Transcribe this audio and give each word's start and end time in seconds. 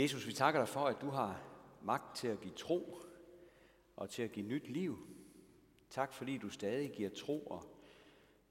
Jesus, 0.00 0.26
vi 0.26 0.32
takker 0.32 0.60
dig 0.60 0.68
for, 0.68 0.80
at 0.80 1.00
du 1.00 1.10
har 1.10 1.42
magt 1.82 2.16
til 2.16 2.28
at 2.28 2.40
give 2.40 2.54
tro 2.54 2.98
og 3.96 4.10
til 4.10 4.22
at 4.22 4.32
give 4.32 4.46
nyt 4.46 4.68
liv. 4.68 4.98
Tak 5.90 6.12
fordi 6.12 6.38
du 6.38 6.50
stadig 6.50 6.92
giver 6.92 7.10
tro 7.10 7.40
og 7.40 7.62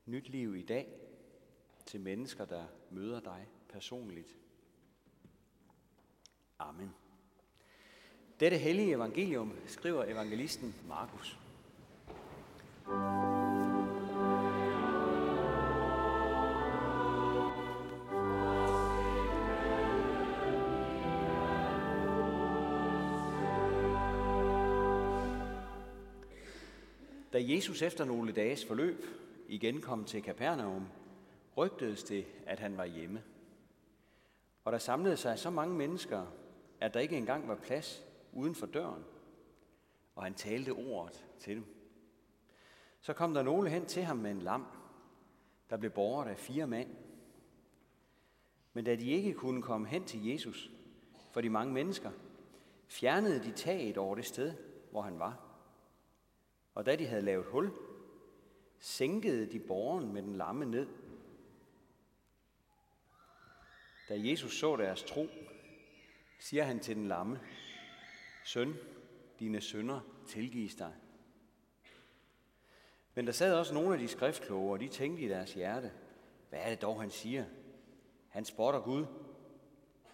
nyt 0.05 0.29
liv 0.29 0.55
i 0.55 0.61
dag 0.61 0.87
til 1.85 2.01
mennesker, 2.01 2.45
der 2.45 2.65
møder 2.91 3.19
dig 3.19 3.47
personligt. 3.69 4.37
Amen. 6.59 6.91
Dette 8.39 8.57
hellige 8.57 8.91
evangelium 8.91 9.53
skriver 9.67 10.03
evangelisten 10.03 10.75
Markus. 10.87 11.39
Da 27.35 27.39
Jesus 27.43 27.81
efter 27.81 28.05
nogle 28.05 28.31
dages 28.31 28.65
forløb 28.65 29.05
igen 29.47 29.81
kom 29.81 30.05
til 30.05 30.23
Kapernaum, 30.23 30.87
rygtedes 31.57 32.03
det, 32.03 32.25
at 32.45 32.59
han 32.59 32.77
var 32.77 32.85
hjemme. 32.85 33.23
Og 34.65 34.71
der 34.71 34.77
samlede 34.77 35.17
sig 35.17 35.39
så 35.39 35.49
mange 35.49 35.75
mennesker, 35.75 36.25
at 36.81 36.93
der 36.93 36.99
ikke 36.99 37.17
engang 37.17 37.47
var 37.47 37.55
plads 37.55 38.03
uden 38.33 38.55
for 38.55 38.65
døren. 38.65 39.03
Og 40.15 40.23
han 40.23 40.33
talte 40.33 40.69
ordet 40.69 41.25
til 41.39 41.55
dem. 41.55 41.65
Så 43.01 43.13
kom 43.13 43.33
der 43.33 43.43
nogle 43.43 43.69
hen 43.69 43.85
til 43.85 44.03
ham 44.03 44.17
med 44.17 44.31
en 44.31 44.41
lam, 44.41 44.65
der 45.69 45.77
blev 45.77 45.91
båret 45.91 46.27
af 46.27 46.37
fire 46.37 46.67
mænd. 46.67 46.89
Men 48.73 48.85
da 48.85 48.95
de 48.95 49.11
ikke 49.11 49.33
kunne 49.33 49.61
komme 49.61 49.87
hen 49.87 50.05
til 50.05 50.25
Jesus 50.25 50.71
for 51.31 51.41
de 51.41 51.49
mange 51.49 51.73
mennesker, 51.73 52.11
fjernede 52.87 53.43
de 53.43 53.51
taget 53.51 53.97
over 53.97 54.15
det 54.15 54.25
sted, 54.25 54.53
hvor 54.91 55.01
han 55.01 55.19
var. 55.19 55.44
Og 56.75 56.85
da 56.85 56.95
de 56.95 57.07
havde 57.07 57.21
lavet 57.21 57.45
hul, 57.45 57.71
sænkede 58.79 59.51
de 59.51 59.59
borgen 59.59 60.13
med 60.13 60.21
den 60.21 60.35
lamme 60.35 60.65
ned. 60.65 60.87
Da 64.09 64.15
Jesus 64.17 64.59
så 64.59 64.75
deres 64.75 65.03
tro, 65.03 65.27
siger 66.39 66.63
han 66.63 66.79
til 66.79 66.95
den 66.95 67.07
lamme, 67.07 67.39
Søn, 68.43 68.73
dine 69.39 69.61
sønder 69.61 69.99
tilgives 70.27 70.75
dig. 70.75 70.93
Men 73.15 73.25
der 73.25 73.31
sad 73.31 73.53
også 73.53 73.73
nogle 73.73 73.93
af 73.93 73.99
de 73.99 74.07
skriftkloge, 74.07 74.71
og 74.71 74.79
de 74.79 74.87
tænkte 74.87 75.23
i 75.23 75.27
deres 75.27 75.53
hjerte, 75.53 75.91
hvad 76.49 76.59
er 76.59 76.69
det 76.69 76.81
dog, 76.81 77.01
han 77.01 77.09
siger? 77.09 77.45
Han 78.29 78.45
spotter 78.45 78.79
Gud. 78.79 79.05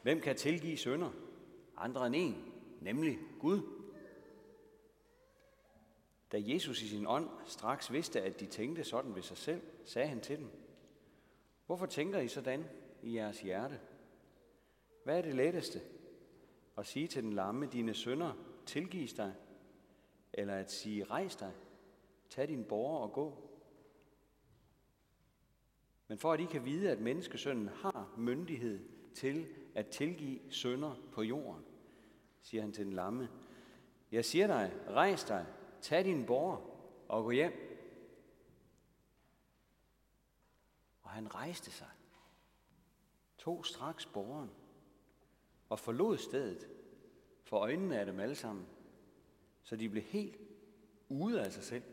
Hvem 0.02 0.22
kan 0.22 0.36
tilgive 0.36 0.78
sønder? 0.78 1.12
Andre 1.78 2.08
end 2.08 2.16
en, 2.16 2.54
nemlig 2.82 3.20
Gud. 3.40 3.81
Da 6.32 6.38
Jesus 6.40 6.82
i 6.82 6.88
sin 6.88 7.08
ånd 7.08 7.30
straks 7.46 7.92
vidste, 7.92 8.22
at 8.22 8.40
de 8.40 8.46
tænkte 8.46 8.84
sådan 8.84 9.16
ved 9.16 9.22
sig 9.22 9.38
selv, 9.38 9.62
sagde 9.86 10.08
han 10.08 10.22
til 10.22 10.38
dem, 10.38 10.50
Hvorfor 11.66 11.86
tænker 11.86 12.20
I 12.20 12.28
sådan 12.28 12.66
i 13.04 13.16
jeres 13.16 13.42
hjerte? 13.42 13.80
Hvad 15.04 15.18
er 15.18 15.22
det 15.22 15.36
letteste? 15.36 15.82
At 16.78 16.86
sige 16.86 17.08
til 17.08 17.24
den 17.24 17.34
lamme, 17.34 17.66
dine 17.66 17.94
sønder 17.94 18.34
tilgives 18.66 19.14
dig, 19.14 19.34
eller 20.34 20.56
at 20.56 20.72
sige, 20.72 21.04
rejs 21.04 21.36
dig, 21.36 21.52
tag 22.30 22.48
din 22.48 22.64
borger 22.64 23.00
og 23.00 23.14
gå. 23.14 23.50
Men 26.08 26.18
for 26.18 26.34
at 26.34 26.40
I 26.40 26.46
kan 26.46 26.66
vide, 26.66 26.92
at 26.92 27.00
menneskesønnen 27.00 27.68
har 27.68 28.14
myndighed 28.18 28.80
til 29.14 29.48
at 29.76 29.88
tilgive 29.88 30.40
sønder 30.50 30.96
på 31.12 31.22
jorden, 31.22 31.66
siger 32.42 32.62
han 32.62 32.72
til 32.72 32.86
den 32.86 32.94
lamme, 32.94 33.30
jeg 34.12 34.26
siger 34.26 34.48
dig, 34.48 34.72
rejs 34.90 35.24
dig, 35.24 35.46
tag 35.82 36.06
din 36.06 36.26
borger 36.26 36.58
og 37.08 37.24
gå 37.24 37.32
hjem. 37.32 37.54
Og 41.04 41.10
han 41.10 41.36
rejste 41.36 41.72
sig, 41.72 41.90
tog 43.38 43.66
straks 43.66 44.06
borgeren 44.06 44.52
og 45.70 45.80
forlod 45.80 46.18
stedet 46.18 46.70
for 47.44 47.58
øjnene 47.58 48.00
af 48.00 48.06
dem 48.06 48.20
alle 48.20 48.36
sammen, 48.36 48.68
så 49.64 49.76
de 49.76 49.90
blev 49.90 50.04
helt 50.04 50.38
ude 51.10 51.46
af 51.46 51.52
sig 51.52 51.64
selv 51.64 51.84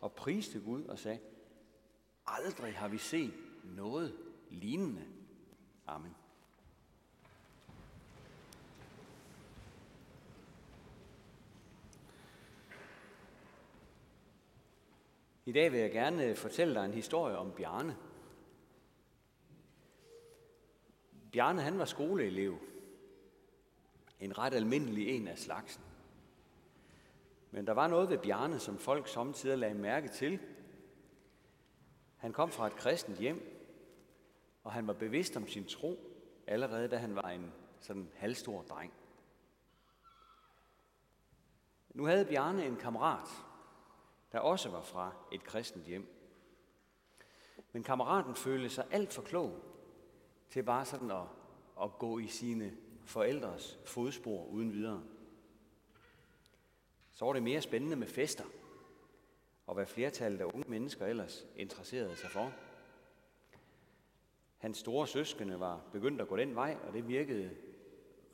og 0.00 0.12
priste 0.12 0.60
Gud 0.60 0.84
og 0.84 0.98
sagde, 0.98 1.20
aldrig 2.26 2.74
har 2.74 2.88
vi 2.88 2.98
set 2.98 3.34
noget 3.64 4.18
lignende. 4.50 5.06
Amen. 5.86 6.14
I 15.46 15.52
dag 15.52 15.72
vil 15.72 15.80
jeg 15.80 15.90
gerne 15.90 16.24
øh, 16.24 16.36
fortælle 16.36 16.74
dig 16.74 16.84
en 16.84 16.94
historie 16.94 17.36
om 17.36 17.52
Bjarne. 17.52 17.96
Bjarne 21.32 21.62
han 21.62 21.78
var 21.78 21.84
skoleelev. 21.84 22.58
En 24.20 24.38
ret 24.38 24.54
almindelig 24.54 25.08
en 25.08 25.28
af 25.28 25.38
slagsen. 25.38 25.82
Men 27.50 27.66
der 27.66 27.72
var 27.72 27.88
noget 27.88 28.10
ved 28.10 28.18
Bjarne, 28.18 28.58
som 28.58 28.78
folk 28.78 29.08
samtidig 29.08 29.58
lagde 29.58 29.74
mærke 29.74 30.08
til. 30.08 30.38
Han 32.16 32.32
kom 32.32 32.50
fra 32.50 32.66
et 32.66 32.76
kristent 32.76 33.18
hjem, 33.18 33.68
og 34.64 34.72
han 34.72 34.86
var 34.86 34.92
bevidst 34.92 35.36
om 35.36 35.48
sin 35.48 35.64
tro, 35.64 35.98
allerede 36.46 36.88
da 36.88 36.96
han 36.96 37.16
var 37.16 37.28
en 37.28 37.52
sådan 37.80 38.10
halvstor 38.14 38.62
dreng. 38.62 38.92
Nu 41.94 42.04
havde 42.04 42.24
Bjarne 42.24 42.66
en 42.66 42.76
kammerat, 42.76 43.28
der 44.32 44.38
også 44.38 44.68
var 44.68 44.82
fra 44.82 45.12
et 45.32 45.44
kristent 45.44 45.84
hjem. 45.84 46.06
Men 47.72 47.82
kammeraten 47.82 48.34
følte 48.34 48.68
sig 48.68 48.86
alt 48.90 49.12
for 49.12 49.22
klog 49.22 49.60
til 50.50 50.62
bare 50.62 50.84
sådan 50.84 51.10
at, 51.10 51.26
at 51.82 51.98
gå 51.98 52.18
i 52.18 52.26
sine 52.26 52.76
forældres 53.04 53.78
fodspor 53.84 54.44
uden 54.44 54.72
videre. 54.72 55.02
Så 57.10 57.24
var 57.24 57.32
det 57.32 57.42
mere 57.42 57.60
spændende 57.60 57.96
med 57.96 58.06
fester, 58.06 58.44
og 59.66 59.74
hvad 59.74 59.86
flertallet 59.86 60.40
af 60.40 60.44
unge 60.44 60.64
mennesker 60.68 61.06
ellers 61.06 61.46
interesserede 61.56 62.16
sig 62.16 62.30
for. 62.30 62.52
Hans 64.58 64.78
store 64.78 65.06
søskende 65.06 65.60
var 65.60 65.80
begyndt 65.92 66.20
at 66.20 66.28
gå 66.28 66.36
den 66.36 66.54
vej, 66.54 66.76
og 66.86 66.92
det 66.92 67.08
virkede 67.08 67.50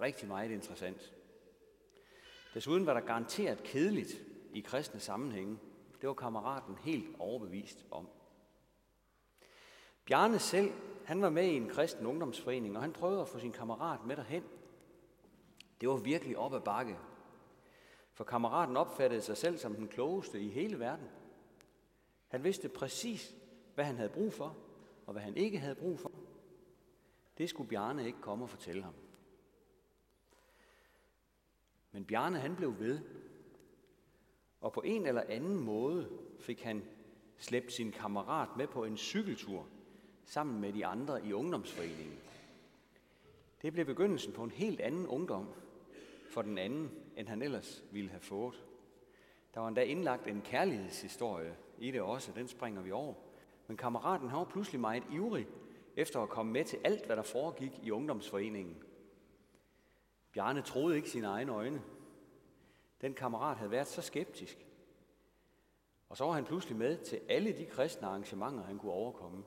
rigtig 0.00 0.28
meget 0.28 0.50
interessant. 0.50 1.14
Desuden 2.54 2.86
var 2.86 2.94
der 2.94 3.00
garanteret 3.00 3.62
kedeligt 3.62 4.22
i 4.52 4.60
kristne 4.60 5.00
sammenhænge, 5.00 5.58
det 6.00 6.08
var 6.08 6.14
kammeraten 6.14 6.78
helt 6.78 7.16
overbevist 7.18 7.86
om. 7.90 8.08
Bjarne 10.04 10.38
selv, 10.38 10.72
han 11.04 11.22
var 11.22 11.30
med 11.30 11.44
i 11.44 11.56
en 11.56 11.68
kristen 11.68 12.06
ungdomsforening, 12.06 12.76
og 12.76 12.82
han 12.82 12.92
prøvede 12.92 13.20
at 13.20 13.28
få 13.28 13.38
sin 13.38 13.52
kammerat 13.52 14.04
med 14.06 14.16
derhen. 14.16 14.44
Det 15.80 15.88
var 15.88 15.96
virkelig 15.96 16.38
op 16.38 16.54
ad 16.54 16.60
bakke. 16.60 16.98
For 18.12 18.24
kammeraten 18.24 18.76
opfattede 18.76 19.22
sig 19.22 19.36
selv 19.36 19.58
som 19.58 19.74
den 19.74 19.88
klogeste 19.88 20.40
i 20.40 20.48
hele 20.48 20.78
verden. 20.78 21.08
Han 22.28 22.44
vidste 22.44 22.68
præcis, 22.68 23.34
hvad 23.74 23.84
han 23.84 23.96
havde 23.96 24.10
brug 24.10 24.32
for, 24.32 24.56
og 25.06 25.12
hvad 25.12 25.22
han 25.22 25.36
ikke 25.36 25.58
havde 25.58 25.74
brug 25.74 25.98
for. 25.98 26.12
Det 27.38 27.50
skulle 27.50 27.68
Bjarne 27.68 28.06
ikke 28.06 28.20
komme 28.20 28.44
og 28.44 28.50
fortælle 28.50 28.82
ham. 28.82 28.94
Men 31.92 32.04
Bjarne 32.04 32.38
han 32.38 32.56
blev 32.56 32.78
ved, 32.78 33.00
og 34.60 34.72
på 34.72 34.80
en 34.80 35.06
eller 35.06 35.22
anden 35.28 35.64
måde 35.64 36.08
fik 36.40 36.62
han 36.62 36.84
slæbt 37.38 37.72
sin 37.72 37.92
kammerat 37.92 38.48
med 38.56 38.66
på 38.66 38.84
en 38.84 38.96
cykeltur 38.96 39.66
sammen 40.24 40.60
med 40.60 40.72
de 40.72 40.86
andre 40.86 41.26
i 41.26 41.32
ungdomsforeningen. 41.32 42.18
Det 43.62 43.72
blev 43.72 43.84
begyndelsen 43.84 44.32
på 44.32 44.44
en 44.44 44.50
helt 44.50 44.80
anden 44.80 45.06
ungdom 45.06 45.48
for 46.30 46.42
den 46.42 46.58
anden, 46.58 46.90
end 47.16 47.28
han 47.28 47.42
ellers 47.42 47.84
ville 47.92 48.10
have 48.10 48.20
fået. 48.20 48.64
Der 49.54 49.60
var 49.60 49.68
endda 49.68 49.82
indlagt 49.82 50.26
en 50.26 50.40
kærlighedshistorie 50.40 51.56
i 51.78 51.90
det 51.90 52.00
også, 52.00 52.32
den 52.32 52.48
springer 52.48 52.82
vi 52.82 52.92
over. 52.92 53.14
Men 53.66 53.76
kammeraten 53.76 54.28
har 54.28 54.38
var 54.38 54.44
pludselig 54.44 54.80
meget 54.80 55.02
ivrig 55.12 55.46
efter 55.96 56.20
at 56.20 56.28
komme 56.28 56.52
med 56.52 56.64
til 56.64 56.78
alt, 56.84 57.06
hvad 57.06 57.16
der 57.16 57.22
foregik 57.22 57.72
i 57.82 57.90
ungdomsforeningen. 57.90 58.76
Bjarne 60.32 60.62
troede 60.62 60.96
ikke 60.96 61.10
sine 61.10 61.26
egne 61.26 61.52
øjne. 61.52 61.82
Den 63.00 63.14
kammerat 63.14 63.56
havde 63.56 63.70
været 63.70 63.86
så 63.86 64.02
skeptisk. 64.02 64.66
Og 66.08 66.16
så 66.16 66.24
var 66.24 66.32
han 66.32 66.44
pludselig 66.44 66.76
med 66.76 66.98
til 66.98 67.20
alle 67.28 67.56
de 67.56 67.66
kristne 67.66 68.06
arrangementer, 68.06 68.62
han 68.62 68.78
kunne 68.78 68.92
overkomme. 68.92 69.44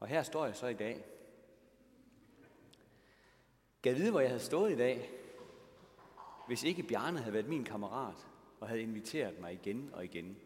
Og 0.00 0.08
her 0.08 0.22
står 0.22 0.46
jeg 0.46 0.56
så 0.56 0.66
i 0.66 0.74
dag. 0.74 1.04
Gav 3.82 3.96
vide, 3.96 4.10
hvor 4.10 4.20
jeg 4.20 4.28
havde 4.28 4.42
stået 4.42 4.72
i 4.72 4.76
dag, 4.76 5.10
hvis 6.46 6.62
ikke 6.62 6.82
Bjarne 6.82 7.18
havde 7.18 7.32
været 7.32 7.48
min 7.48 7.64
kammerat 7.64 8.26
og 8.60 8.68
havde 8.68 8.82
inviteret 8.82 9.40
mig 9.40 9.52
igen 9.52 9.90
og 9.92 10.04
igen. 10.04 10.36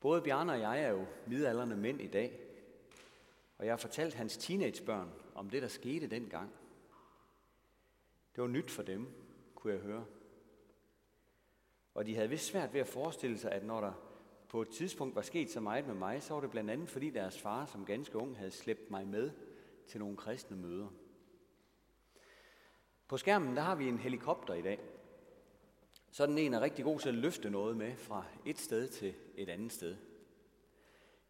Både 0.00 0.22
Bjarne 0.22 0.52
og 0.52 0.60
jeg 0.60 0.82
er 0.82 0.88
jo 0.88 1.06
midalderne 1.26 1.76
mænd 1.76 2.00
i 2.00 2.06
dag, 2.06 2.40
og 3.58 3.66
jeg 3.66 3.72
har 3.72 3.76
fortalt 3.78 4.14
hans 4.14 4.36
teenagebørn 4.36 5.12
om 5.34 5.50
det, 5.50 5.62
der 5.62 5.68
skete 5.68 6.06
dengang. 6.06 6.50
Det 8.38 8.42
var 8.42 8.50
nyt 8.50 8.70
for 8.70 8.82
dem, 8.82 9.06
kunne 9.54 9.72
jeg 9.72 9.82
høre. 9.82 10.06
Og 11.94 12.06
de 12.06 12.14
havde 12.14 12.28
vist 12.28 12.46
svært 12.46 12.72
ved 12.72 12.80
at 12.80 12.86
forestille 12.86 13.38
sig, 13.38 13.52
at 13.52 13.64
når 13.64 13.80
der 13.80 13.92
på 14.48 14.62
et 14.62 14.68
tidspunkt 14.68 15.14
var 15.14 15.22
sket 15.22 15.50
så 15.50 15.60
meget 15.60 15.86
med 15.86 15.94
mig, 15.94 16.22
så 16.22 16.34
var 16.34 16.40
det 16.40 16.50
blandt 16.50 16.70
andet, 16.70 16.88
fordi 16.88 17.10
deres 17.10 17.38
far 17.38 17.66
som 17.66 17.84
ganske 17.84 18.18
ung 18.18 18.36
havde 18.36 18.50
slæbt 18.50 18.90
mig 18.90 19.06
med 19.06 19.30
til 19.86 20.00
nogle 20.00 20.16
kristne 20.16 20.56
møder. 20.56 20.88
På 23.08 23.16
skærmen 23.16 23.56
der 23.56 23.62
har 23.62 23.74
vi 23.74 23.88
en 23.88 23.98
helikopter 23.98 24.54
i 24.54 24.62
dag. 24.62 24.80
Sådan 26.10 26.38
en 26.38 26.54
er 26.54 26.60
rigtig 26.60 26.84
god 26.84 27.00
til 27.00 27.08
at 27.08 27.14
løfte 27.14 27.50
noget 27.50 27.76
med 27.76 27.96
fra 27.96 28.24
et 28.44 28.58
sted 28.58 28.88
til 28.88 29.14
et 29.34 29.48
andet 29.48 29.72
sted. 29.72 29.96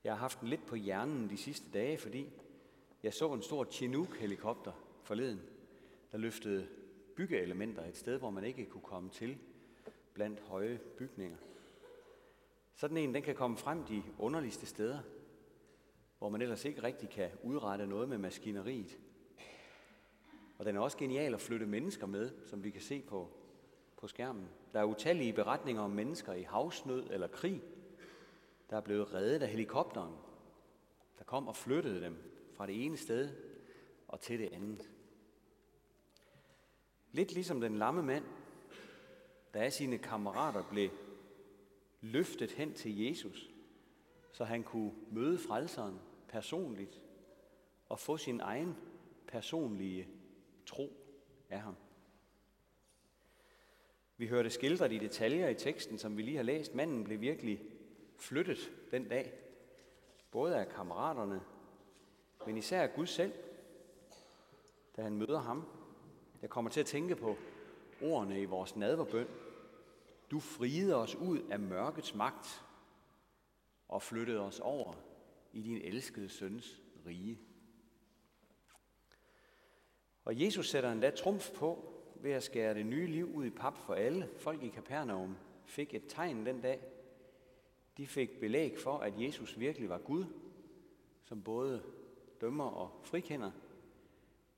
Jeg 0.05 0.13
har 0.13 0.19
haft 0.19 0.41
den 0.41 0.49
lidt 0.49 0.67
på 0.67 0.75
hjernen 0.75 1.31
de 1.31 1.37
sidste 1.37 1.71
dage, 1.71 1.99
fordi 1.99 2.33
jeg 3.03 3.15
så 3.15 3.33
en 3.33 3.43
stor 3.43 3.65
Chinook-helikopter 3.65 4.73
forleden, 5.03 5.41
der 6.13 6.19
løftede 6.19 6.78
byggeelementer 7.19 7.85
et 7.85 7.97
sted, 7.97 8.19
hvor 8.19 8.31
man 8.31 8.45
ikke 8.45 8.67
kunne 8.67 8.83
komme 8.83 9.11
til 9.11 9.39
blandt 10.15 10.41
høje 10.41 10.81
bygninger. 10.99 11.37
Sådan 12.75 12.97
en, 12.97 13.15
den 13.15 13.23
kan 13.23 13.35
komme 13.35 13.57
frem 13.57 13.85
de 13.85 14.03
underligste 14.19 14.67
steder, 14.67 14.99
hvor 16.19 16.29
man 16.29 16.43
ellers 16.43 16.65
ikke 16.65 16.83
rigtig 16.83 17.09
kan 17.09 17.31
udrette 17.43 17.87
noget 17.87 18.09
med 18.09 18.19
maskineriet. 18.19 18.99
Og 20.59 20.65
den 20.65 20.77
er 20.77 20.81
også 20.81 20.99
genial 20.99 21.35
at 21.35 21.41
flytte 21.41 21.67
mennesker 21.67 22.07
med, 22.07 22.31
som 22.45 22.65
vi 22.65 22.71
kan 22.71 22.81
se 22.81 23.03
på, 23.03 23.29
på 23.97 24.07
skærmen. 24.07 24.49
Der 24.73 24.81
er 24.81 24.85
utallige 24.85 25.33
beretninger 25.33 25.83
om 25.83 25.91
mennesker 25.91 26.33
i 26.33 26.43
havsnød 26.43 27.11
eller 27.11 27.27
krig, 27.27 27.63
der 28.71 28.77
er 28.77 28.81
blevet 28.81 29.15
reddet 29.15 29.43
af 29.43 29.49
helikopteren, 29.49 30.15
der 31.19 31.25
kom 31.25 31.49
og 31.49 31.57
flyttede 31.57 32.01
dem 32.01 32.17
fra 32.53 32.67
det 32.67 32.85
ene 32.85 32.97
sted 32.97 33.29
og 34.09 34.21
til 34.21 34.39
det 34.39 34.53
andet. 34.53 34.91
Lidt 37.13 37.33
ligesom 37.33 37.61
den 37.61 37.77
lamme 37.77 38.03
mand, 38.03 38.25
der 39.55 39.63
af 39.63 39.73
sine 39.73 39.99
kammerater 39.99 40.65
blev 40.71 40.91
løftet 42.01 42.53
hen 42.53 42.75
til 42.75 42.99
Jesus, 42.99 43.51
så 44.33 44.45
han 44.45 44.63
kunne 44.63 44.93
møde 45.11 45.39
frelseren 45.39 46.01
personligt 46.29 47.01
og 47.89 47.99
få 47.99 48.17
sin 48.17 48.41
egen 48.41 48.77
personlige 49.27 50.09
tro 50.67 50.93
af 51.51 51.61
ham. 51.61 51.77
Vi 54.17 54.27
hørte 54.27 54.51
skildret 54.51 54.93
i 54.93 54.99
detaljer 54.99 55.49
i 55.49 55.55
teksten, 55.55 55.99
som 55.99 56.17
vi 56.17 56.23
lige 56.23 56.37
har 56.37 56.43
læst. 56.43 56.75
Manden 56.75 57.05
blev 57.05 57.21
virkelig 57.21 57.63
flyttet 58.17 58.73
den 58.91 59.09
dag, 59.09 59.33
både 60.31 60.57
af 60.57 60.69
kammeraterne, 60.69 61.41
men 62.47 62.57
især 62.57 62.83
af 62.83 62.95
Gud 62.95 63.07
selv, 63.07 63.33
da 64.97 65.03
han 65.03 65.17
møder 65.17 65.41
ham. 65.41 65.78
Jeg 66.43 66.51
kommer 66.51 66.71
til 66.71 66.81
at 66.81 66.87
tænke 66.87 67.17
på 67.17 67.37
ordene 68.03 68.41
i 68.41 68.45
vores 68.45 68.77
nadverbøn. 68.77 69.29
Du 70.31 70.41
friede 70.41 70.97
os 70.97 71.15
ud 71.15 71.39
af 71.51 71.59
mørkets 71.59 72.15
magt 72.15 72.65
og 73.89 74.03
flyttede 74.03 74.41
os 74.41 74.61
over 74.61 74.93
i 75.53 75.63
din 75.63 75.79
elskede 75.83 76.29
søns 76.29 76.83
rige. 77.07 77.39
Og 80.25 80.41
Jesus 80.41 80.71
sætter 80.71 80.93
endda 80.93 81.11
trumf 81.11 81.51
på 81.51 81.93
ved 82.15 82.33
at 82.33 82.43
skære 82.43 82.75
det 82.75 82.87
nye 82.87 83.07
liv 83.07 83.35
ud 83.35 83.45
i 83.45 83.51
pap 83.51 83.79
for 83.79 83.95
alle. 83.95 84.29
Folk 84.39 84.63
i 84.63 84.69
Kapernaum 84.69 85.37
fik 85.65 85.95
et 85.95 86.05
tegn 86.09 86.47
den 86.47 86.61
dag. 86.61 86.81
De 87.97 88.07
fik 88.07 88.41
belæg 88.41 88.79
for, 88.79 88.99
at 88.99 89.21
Jesus 89.21 89.59
virkelig 89.59 89.89
var 89.89 89.99
Gud, 89.99 90.25
som 91.25 91.43
både 91.43 91.83
dømmer 92.41 92.65
og 92.65 93.01
frikender. 93.03 93.51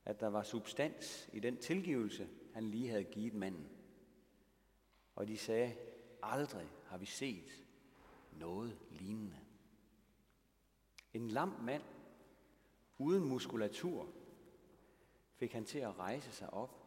At 0.05 0.20
der 0.20 0.26
var 0.26 0.43
substans 0.43 1.31
i 1.32 1.41
den 1.41 1.56
tilgivelse, 1.56 2.29
han 2.52 2.64
lige 2.64 2.88
havde 2.88 3.05
givet 3.05 3.35
manden. 3.35 3.69
Og 5.14 5.29
de 5.29 5.38
sagde, 5.38 5.76
aldrig 6.23 6.69
har 6.87 6.99
vi 6.99 7.06
set 7.06 7.64
noget 8.32 8.79
lignende. 8.91 9.41
En 11.14 11.29
lam 11.29 11.49
mand, 11.49 11.82
uden 12.99 13.25
muskulatur, 13.25 14.12
fik 15.35 15.52
han 15.52 15.64
til 15.64 15.79
at 15.79 15.99
rejse 15.99 16.32
sig 16.32 16.53
op, 16.53 16.81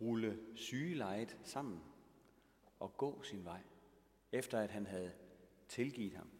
rulle 0.00 0.38
sygelejet 0.54 1.38
sammen 1.42 1.80
og 2.78 2.96
gå 2.96 3.22
sin 3.22 3.44
vej, 3.44 3.62
efter 4.32 4.60
at 4.60 4.70
han 4.70 4.86
havde 4.86 5.12
tilgivet 5.68 6.12
ham. 6.12 6.30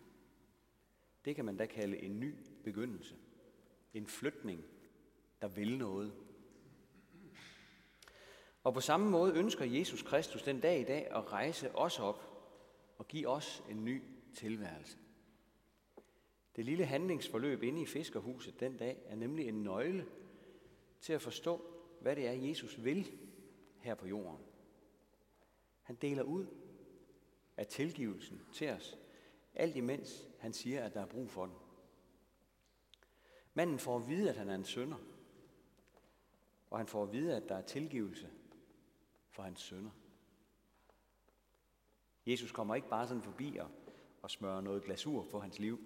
Det 1.25 1.37
kan 1.37 1.45
man 1.45 1.57
da 1.57 1.67
kalde 1.67 1.99
en 1.99 2.21
ny 2.21 2.35
begyndelse. 2.65 3.17
En 3.95 4.07
flytning, 4.07 4.65
der 5.45 5.51
vil 5.51 5.79
noget. 5.79 6.13
Og 8.63 8.75
på 8.75 8.81
samme 8.81 9.11
måde 9.11 9.35
ønsker 9.35 9.65
Jesus 9.65 10.03
Kristus 10.03 10.43
den 10.43 10.61
dag 10.61 10.81
i 10.81 10.85
dag 10.85 11.07
at 11.11 11.33
rejse 11.33 11.75
os 11.75 11.99
op 11.99 12.23
og 12.99 13.09
give 13.09 13.29
os 13.29 13.65
en 13.69 13.85
ny 13.85 14.03
tilværelse. 14.35 14.99
Det 16.57 16.65
lille 16.65 16.85
handlingsforløb 16.85 17.63
inde 17.63 17.83
i 17.83 17.87
fiskerhuset 17.87 18.61
den 18.61 18.77
dag 18.77 19.03
er 19.07 19.17
nemlig 19.17 19.49
en 19.49 19.63
nøgle 19.63 20.07
til 21.01 21.13
at 21.13 21.23
forstå, 21.23 21.65
hvad 22.01 22.17
det 22.17 22.27
er, 22.27 22.33
Jesus 22.33 22.85
vil 22.85 23.13
her 23.79 23.95
på 23.95 24.07
jorden. 24.07 24.47
Han 25.83 25.97
deler 25.97 26.23
ud 26.23 26.47
af 27.57 27.67
tilgivelsen 27.67 28.41
til 28.53 28.71
os, 28.71 28.99
alt 29.55 29.77
imens 29.77 30.29
han 30.39 30.53
siger, 30.53 30.85
at 30.85 30.95
der 30.95 31.01
er 31.01 31.07
brug 31.07 31.31
for 31.31 31.47
den. 31.47 31.57
Manden 33.55 33.79
får 33.79 33.97
at 33.97 34.09
vide, 34.09 34.31
at 34.31 34.37
han 34.37 34.49
er 34.49 34.55
en 34.55 34.65
sønder, 34.65 35.14
og 36.71 36.79
han 36.79 36.87
får 36.87 37.03
at 37.03 37.13
vide, 37.13 37.37
at 37.37 37.49
der 37.49 37.55
er 37.55 37.63
tilgivelse 37.63 38.31
for 39.31 39.43
hans 39.43 39.61
sønder. 39.61 39.91
Jesus 42.27 42.53
kommer 42.53 42.75
ikke 42.75 42.89
bare 42.89 43.09
sådan 43.09 43.23
forbi 43.23 43.57
og, 43.57 43.71
og 44.23 44.31
smører 44.31 44.61
noget 44.61 44.85
glasur 44.85 45.27
på 45.31 45.41
hans 45.41 45.59
liv. 45.59 45.81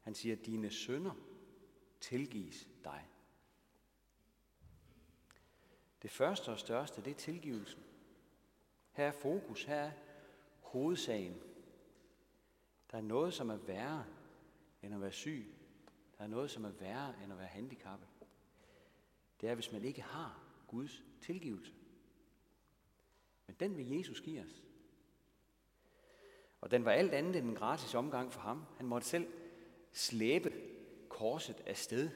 Han 0.00 0.14
siger, 0.14 0.36
at 0.36 0.46
dine 0.46 0.70
sønder 0.70 1.14
tilgives 2.00 2.68
dig. 2.84 3.08
Det 6.02 6.10
første 6.10 6.48
og 6.48 6.58
største, 6.58 7.02
det 7.02 7.10
er 7.10 7.14
tilgivelsen. 7.14 7.82
Her 8.92 9.06
er 9.06 9.12
fokus, 9.12 9.64
her 9.64 9.74
er 9.74 9.92
hovedsagen. 10.60 11.42
Der 12.90 12.98
er 12.98 13.02
noget, 13.02 13.34
som 13.34 13.50
er 13.50 13.56
værre 13.56 14.04
end 14.82 14.94
at 14.94 15.00
være 15.00 15.12
syg. 15.12 15.54
Der 16.18 16.24
er 16.24 16.28
noget, 16.28 16.50
som 16.50 16.64
er 16.64 16.70
værre 16.70 17.14
end 17.22 17.32
at 17.32 17.38
være 17.38 17.46
handicappet. 17.46 18.08
Det 19.40 19.48
er, 19.48 19.54
hvis 19.54 19.72
man 19.72 19.84
ikke 19.84 20.02
har 20.02 20.42
Guds 20.66 21.04
tilgivelse. 21.20 21.72
Men 23.46 23.56
den 23.60 23.76
vil 23.76 23.96
Jesus 23.96 24.20
give 24.20 24.40
os. 24.40 24.62
Og 26.60 26.70
den 26.70 26.84
var 26.84 26.92
alt 26.92 27.12
andet 27.12 27.36
end 27.36 27.48
en 27.48 27.54
gratis 27.54 27.94
omgang 27.94 28.32
for 28.32 28.40
ham. 28.40 28.64
Han 28.76 28.86
måtte 28.86 29.06
selv 29.06 29.32
slæbe 29.92 30.52
korset 31.08 31.60
af 31.66 31.76
sted, 31.76 32.10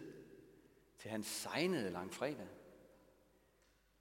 til 0.99 1.11
han 1.11 1.23
sejnede 1.23 1.90
langfredag 1.90 2.49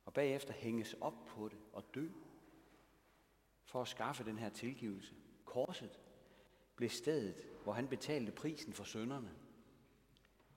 og 0.06 0.14
bagefter 0.14 0.54
hænges 0.54 0.96
op 1.02 1.26
på 1.26 1.48
det 1.48 1.58
og 1.74 1.96
dø 1.96 2.08
for 3.64 3.82
at 3.82 3.88
skaffe 3.88 4.24
den 4.24 4.40
her 4.40 4.50
tilgivelse. 4.50 5.16
Korset 5.46 6.00
blev 6.76 6.90
stedet, 6.90 7.48
hvor 7.64 7.74
han 7.74 7.88
betalte 7.88 8.32
prisen 8.32 8.74
for 8.74 8.84
sønderne, 8.84 9.32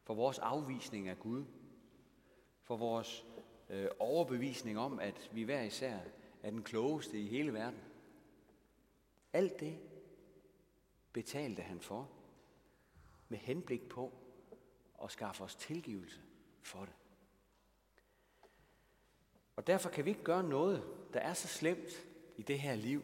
for 0.02 0.14
vores 0.14 0.38
afvisning 0.38 1.08
af 1.08 1.18
Gud, 1.18 1.44
for 2.64 2.76
vores 2.76 3.24
øh, 3.70 3.88
overbevisning 3.98 4.78
om, 4.78 4.98
at 4.98 5.30
vi 5.32 5.42
hver 5.42 5.62
især 5.62 5.98
er 6.42 6.50
den 6.50 6.62
klogeste 6.62 7.20
i 7.20 7.28
hele 7.28 7.52
verden. 7.52 7.80
Alt 9.32 9.60
det 9.60 9.78
betalte 11.12 11.62
han 11.62 11.80
for 11.80 12.10
med 13.28 13.38
henblik 13.38 13.88
på 13.88 14.12
at 15.04 15.12
skaffe 15.12 15.44
os 15.44 15.54
tilgivelse 15.54 16.20
for 16.62 16.80
det. 16.84 16.94
Og 19.56 19.66
derfor 19.66 19.90
kan 19.90 20.04
vi 20.04 20.10
ikke 20.10 20.22
gøre 20.22 20.42
noget, 20.42 20.84
der 21.12 21.20
er 21.20 21.34
så 21.34 21.48
slemt 21.48 22.06
i 22.36 22.42
det 22.42 22.60
her 22.60 22.74
liv, 22.74 23.02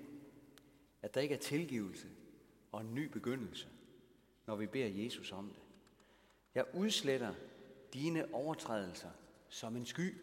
at 1.03 1.15
der 1.15 1.21
ikke 1.21 1.35
er 1.35 1.39
tilgivelse 1.39 2.09
og 2.73 2.81
en 2.81 2.95
ny 2.95 3.05
begyndelse, 3.05 3.69
når 4.47 4.57
vi 4.57 4.67
beder 4.67 5.05
Jesus 5.05 5.33
om 5.33 5.49
det. 5.49 5.63
Jeg 6.55 6.75
udsletter 6.75 7.35
dine 7.93 8.35
overtrædelser 8.35 9.11
som 9.51 9.77
en 9.77 9.87
sky, 9.87 10.15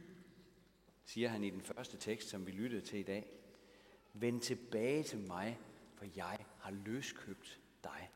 siger 1.05 1.29
han 1.29 1.43
i 1.43 1.49
den 1.49 1.61
første 1.61 1.97
tekst, 1.97 2.29
som 2.29 2.47
vi 2.47 2.51
lyttede 2.51 2.81
til 2.81 2.99
i 2.99 3.03
dag. 3.03 3.31
Vend 4.13 4.41
tilbage 4.41 5.03
til 5.03 5.19
mig, 5.19 5.59
for 5.95 6.05
jeg 6.15 6.45
har 6.59 6.71
løskøbt 6.71 7.59
dig. 7.83 8.11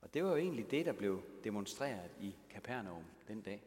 Og 0.00 0.14
det 0.14 0.24
var 0.24 0.30
jo 0.30 0.36
egentlig 0.36 0.70
det, 0.70 0.86
der 0.86 0.92
blev 0.92 1.22
demonstreret 1.44 2.10
i 2.20 2.34
Kapernaum 2.50 3.04
den 3.28 3.42
dag. 3.42 3.62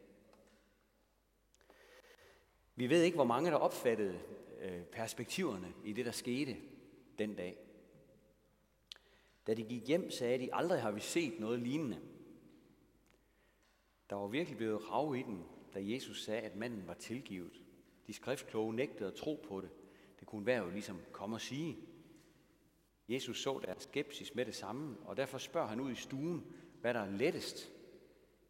Vi 2.74 2.90
ved 2.90 3.02
ikke, 3.02 3.14
hvor 3.14 3.24
mange 3.24 3.50
der 3.50 3.56
opfattede 3.56 4.20
øh, 4.60 4.82
perspektiverne 4.82 5.74
i 5.84 5.92
det, 5.92 6.06
der 6.06 6.12
skete 6.12 6.56
den 7.18 7.34
dag. 7.34 7.58
Da 9.46 9.54
de 9.54 9.62
gik 9.62 9.88
hjem, 9.88 10.10
sagde 10.10 10.38
de, 10.38 10.54
aldrig 10.54 10.82
har 10.82 10.90
vi 10.90 11.00
set 11.00 11.40
noget 11.40 11.60
lignende. 11.60 12.15
Der 14.10 14.16
var 14.16 14.26
virkelig 14.26 14.56
blevet 14.56 14.90
rav 14.90 15.16
i 15.16 15.22
den, 15.22 15.44
da 15.74 15.80
Jesus 15.82 16.24
sagde, 16.24 16.40
at 16.40 16.56
manden 16.56 16.86
var 16.86 16.94
tilgivet. 16.94 17.62
De 18.06 18.12
skriftkloge 18.12 18.74
nægtede 18.74 19.08
at 19.08 19.14
tro 19.14 19.44
på 19.48 19.60
det. 19.60 19.70
Det 20.20 20.28
kunne 20.28 20.46
være 20.46 20.64
jo 20.64 20.70
ligesom 20.70 21.00
komme 21.12 21.36
og 21.36 21.40
sige. 21.40 21.76
Jesus 23.08 23.42
så 23.42 23.60
deres 23.64 23.82
skepsis 23.82 24.34
med 24.34 24.44
det 24.46 24.54
samme, 24.54 24.96
og 25.04 25.16
derfor 25.16 25.38
spørger 25.38 25.68
han 25.68 25.80
ud 25.80 25.90
i 25.90 25.94
stuen, 25.94 26.46
hvad 26.80 26.94
der 26.94 27.00
er 27.00 27.10
lettest. 27.10 27.72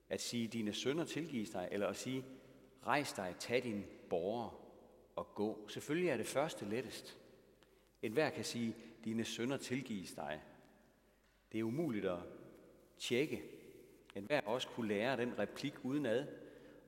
At 0.08 0.20
sige, 0.20 0.48
dine 0.48 0.72
sønner 0.72 1.04
tilgives 1.04 1.50
dig, 1.50 1.68
eller 1.72 1.86
at 1.86 1.96
sige, 1.96 2.24
rejs 2.86 3.12
dig, 3.12 3.34
tag 3.38 3.62
din 3.62 3.84
borger 4.10 4.66
og 5.16 5.34
gå. 5.34 5.68
Selvfølgelig 5.68 6.08
er 6.08 6.16
det 6.16 6.26
første 6.26 6.64
lettest. 6.64 7.18
En 8.02 8.12
hver 8.12 8.30
kan 8.30 8.44
sige, 8.44 8.76
dine 9.04 9.24
sønner 9.24 9.56
tilgives 9.56 10.14
dig. 10.14 10.42
Det 11.52 11.60
er 11.60 11.64
umuligt 11.64 12.04
at 12.04 12.18
tjekke. 12.98 13.42
En 14.16 14.24
hver 14.24 14.40
også 14.40 14.68
kunne 14.68 14.88
lære 14.88 15.16
den 15.16 15.38
replik 15.38 15.74
udenad 15.84 16.26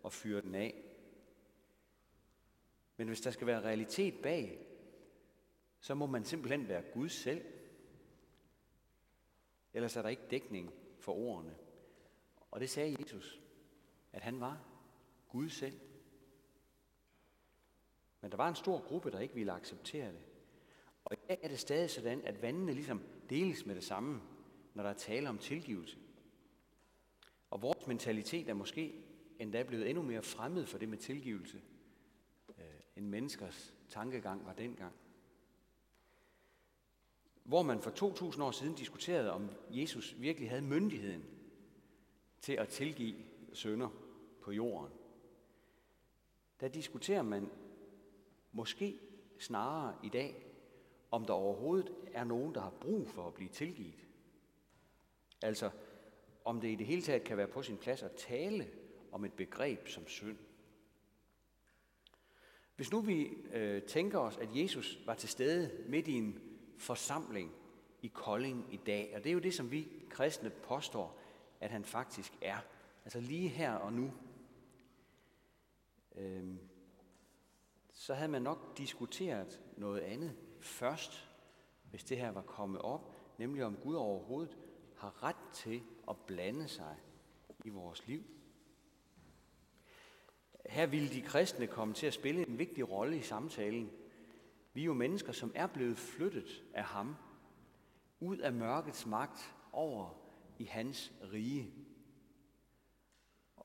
og 0.02 0.12
fyre 0.12 0.40
den 0.40 0.54
af. 0.54 0.74
Men 2.96 3.08
hvis 3.08 3.20
der 3.20 3.30
skal 3.30 3.46
være 3.46 3.60
realitet 3.60 4.22
bag, 4.22 4.66
så 5.80 5.94
må 5.94 6.06
man 6.06 6.24
simpelthen 6.24 6.68
være 6.68 6.82
Gud 6.92 7.08
selv. 7.08 7.44
Ellers 9.74 9.96
er 9.96 10.02
der 10.02 10.08
ikke 10.08 10.26
dækning 10.30 10.72
for 10.98 11.12
ordene. 11.12 11.54
Og 12.50 12.60
det 12.60 12.70
sagde 12.70 12.96
Jesus, 13.00 13.40
at 14.12 14.22
han 14.22 14.40
var 14.40 14.60
Gud 15.28 15.48
selv. 15.48 15.80
Men 18.20 18.30
der 18.30 18.36
var 18.36 18.48
en 18.48 18.54
stor 18.54 18.80
gruppe, 18.80 19.10
der 19.10 19.20
ikke 19.20 19.34
ville 19.34 19.52
acceptere 19.52 20.12
det. 20.12 20.22
Og 21.04 21.16
i 21.16 21.20
dag 21.28 21.38
er 21.42 21.48
det 21.48 21.58
stadig 21.58 21.90
sådan, 21.90 22.22
at 22.24 22.42
vandene 22.42 22.72
ligesom 22.72 23.02
deles 23.30 23.66
med 23.66 23.74
det 23.74 23.84
samme, 23.84 24.22
når 24.74 24.82
der 24.82 24.90
er 24.90 24.94
tale 24.94 25.28
om 25.28 25.38
tilgivelse. 25.38 25.98
Og 27.50 27.62
vores 27.62 27.86
mentalitet 27.86 28.48
er 28.48 28.54
måske 28.54 28.94
endda 29.38 29.62
blevet 29.62 29.88
endnu 29.88 30.02
mere 30.02 30.22
fremmed 30.22 30.66
for 30.66 30.78
det 30.78 30.88
med 30.88 30.98
tilgivelse, 30.98 31.62
øh, 32.58 32.64
end 32.96 33.06
menneskers 33.06 33.74
tankegang 33.88 34.46
var 34.46 34.52
dengang. 34.52 34.94
Hvor 37.44 37.62
man 37.62 37.82
for 37.82 37.90
2000 37.90 38.44
år 38.44 38.50
siden 38.50 38.74
diskuterede, 38.74 39.32
om 39.32 39.50
Jesus 39.70 40.14
virkelig 40.18 40.48
havde 40.48 40.62
myndigheden 40.62 41.24
til 42.40 42.52
at 42.52 42.68
tilgive 42.68 43.16
sønder 43.52 43.88
på 44.42 44.52
jorden. 44.52 44.92
Der 46.60 46.68
diskuterer 46.68 47.22
man 47.22 47.50
måske 48.52 48.98
snarere 49.38 49.94
i 50.02 50.08
dag, 50.08 50.46
om 51.10 51.24
der 51.24 51.32
overhovedet 51.32 51.94
er 52.12 52.24
nogen, 52.24 52.54
der 52.54 52.60
har 52.60 52.72
brug 52.80 53.08
for 53.08 53.26
at 53.26 53.34
blive 53.34 53.50
tilgivet. 53.50 54.06
Altså, 55.42 55.70
om 56.48 56.60
det 56.60 56.68
i 56.68 56.74
det 56.74 56.86
hele 56.86 57.02
taget 57.02 57.24
kan 57.24 57.36
være 57.36 57.46
på 57.46 57.62
sin 57.62 57.76
plads 57.76 58.02
at 58.02 58.12
tale 58.12 58.70
om 59.12 59.24
et 59.24 59.32
begreb 59.32 59.88
som 59.88 60.06
synd. 60.06 60.38
Hvis 62.76 62.92
nu 62.92 63.00
vi 63.00 63.24
øh, 63.52 63.82
tænker 63.82 64.18
os, 64.18 64.36
at 64.36 64.48
Jesus 64.56 64.98
var 65.06 65.14
til 65.14 65.28
stede 65.28 65.84
midt 65.88 66.08
i 66.08 66.12
en 66.12 66.40
forsamling 66.78 67.52
i 68.02 68.08
Kolding 68.08 68.74
i 68.74 68.76
dag, 68.76 69.12
og 69.16 69.24
det 69.24 69.30
er 69.30 69.34
jo 69.34 69.38
det, 69.38 69.54
som 69.54 69.70
vi 69.70 69.88
kristne 70.10 70.50
påstår, 70.50 71.18
at 71.60 71.70
han 71.70 71.84
faktisk 71.84 72.32
er. 72.42 72.58
Altså 73.04 73.20
lige 73.20 73.48
her 73.48 73.72
og 73.72 73.92
nu. 73.92 74.12
Øh, 76.16 76.54
så 77.92 78.14
havde 78.14 78.30
man 78.30 78.42
nok 78.42 78.78
diskuteret 78.78 79.60
noget 79.76 80.00
andet 80.00 80.36
først, 80.60 81.28
hvis 81.90 82.04
det 82.04 82.16
her 82.16 82.30
var 82.30 82.42
kommet 82.42 82.80
op, 82.80 83.14
nemlig 83.38 83.64
om 83.64 83.76
Gud 83.76 83.94
overhovedet 83.94 84.58
har 84.98 85.22
ret 85.22 85.52
til 85.52 85.82
at 86.08 86.16
blande 86.16 86.68
sig 86.68 86.96
i 87.64 87.68
vores 87.68 88.06
liv. 88.06 88.22
Her 90.66 90.86
ville 90.86 91.08
de 91.08 91.22
kristne 91.22 91.66
komme 91.66 91.94
til 91.94 92.06
at 92.06 92.14
spille 92.14 92.48
en 92.48 92.58
vigtig 92.58 92.90
rolle 92.90 93.18
i 93.18 93.22
samtalen. 93.22 93.90
Vi 94.72 94.80
er 94.80 94.84
jo 94.84 94.94
mennesker, 94.94 95.32
som 95.32 95.52
er 95.54 95.66
blevet 95.66 95.98
flyttet 95.98 96.64
af 96.74 96.84
ham, 96.84 97.16
ud 98.20 98.38
af 98.38 98.52
mørkets 98.52 99.06
magt 99.06 99.54
over 99.72 100.14
i 100.58 100.64
hans 100.64 101.12
rige. 101.32 101.72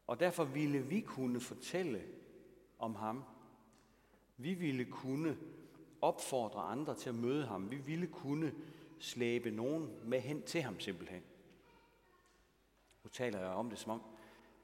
Og 0.07 0.19
derfor 0.19 0.43
ville 0.43 0.79
vi 0.79 1.01
kunne 1.01 1.39
fortælle 1.39 2.03
om 2.79 2.95
ham. 2.95 3.23
Vi 4.37 4.53
ville 4.53 4.85
kunne 4.85 5.37
opfordre 6.01 6.61
andre 6.61 6.95
til 6.95 7.09
at 7.09 7.15
møde 7.15 7.45
ham. 7.45 7.71
Vi 7.71 7.77
ville 7.77 8.07
kunne 8.07 8.53
slæbe 9.03 9.51
nogen 9.51 9.99
med 10.03 10.21
hen 10.21 10.41
til 10.41 10.61
ham 10.61 10.79
simpelthen. 10.79 11.23
Nu 13.03 13.09
taler 13.09 13.39
jeg 13.39 13.49
om 13.49 13.69
det 13.69 13.79
som 13.79 13.91
om, 13.91 14.01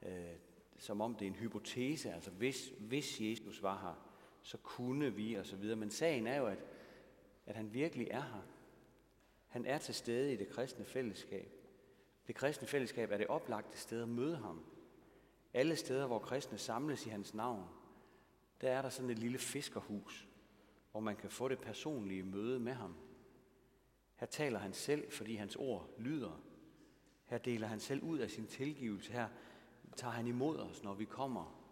øh, 0.02 0.36
som 0.78 1.00
om 1.00 1.14
det 1.14 1.22
er 1.22 1.30
en 1.30 1.36
hypotese, 1.36 2.12
altså 2.12 2.30
hvis, 2.30 2.72
hvis 2.78 3.20
Jesus 3.20 3.62
var 3.62 3.78
her, 3.78 4.06
så 4.42 4.56
kunne 4.56 5.14
vi 5.14 5.34
og 5.34 5.46
så 5.46 5.56
videre. 5.56 5.76
Men 5.76 5.90
sagen 5.90 6.26
er 6.26 6.36
jo, 6.36 6.46
at, 6.46 6.58
at 7.46 7.56
han 7.56 7.74
virkelig 7.74 8.08
er 8.10 8.22
her. 8.22 8.42
Han 9.46 9.66
er 9.66 9.78
til 9.78 9.94
stede 9.94 10.32
i 10.32 10.36
det 10.36 10.48
kristne 10.48 10.84
fællesskab. 10.84 11.52
Det 12.26 12.34
kristne 12.34 12.68
fællesskab 12.68 13.10
er 13.10 13.16
det 13.16 13.26
oplagte 13.26 13.78
sted 13.78 14.02
at 14.02 14.08
møde 14.08 14.36
ham. 14.36 14.64
Alle 15.54 15.76
steder, 15.76 16.06
hvor 16.06 16.18
kristne 16.18 16.58
samles 16.58 17.06
i 17.06 17.08
hans 17.08 17.34
navn, 17.34 17.64
der 18.60 18.70
er 18.70 18.82
der 18.82 18.88
sådan 18.88 19.10
et 19.10 19.18
lille 19.18 19.38
fiskerhus, 19.38 20.28
hvor 20.90 21.00
man 21.00 21.16
kan 21.16 21.30
få 21.30 21.48
det 21.48 21.58
personlige 21.58 22.22
møde 22.22 22.60
med 22.60 22.72
ham. 22.72 22.96
Her 24.20 24.26
taler 24.26 24.58
han 24.58 24.72
selv, 24.72 25.12
fordi 25.12 25.34
hans 25.34 25.56
ord 25.56 25.90
lyder. 25.98 26.42
Her 27.26 27.38
deler 27.38 27.66
han 27.66 27.80
selv 27.80 28.02
ud 28.02 28.18
af 28.18 28.30
sin 28.30 28.46
tilgivelse. 28.46 29.12
Her 29.12 29.28
tager 29.96 30.12
han 30.12 30.26
imod 30.26 30.58
os, 30.58 30.82
når 30.82 30.94
vi 30.94 31.04
kommer 31.04 31.64